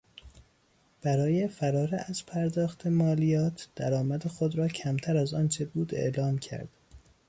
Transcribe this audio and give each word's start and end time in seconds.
برای 1.01 1.47
فرار 1.47 1.89
از 2.07 2.25
پرداخت 2.25 2.87
مالیات 2.87 3.67
درآمد 3.75 4.27
خود 4.27 4.55
را 4.57 4.67
کمتر 4.67 5.17
از 5.17 5.33
آنچه 5.33 5.65
بود 5.65 5.95
اعلام 5.95 6.37
کرد. 6.37 6.69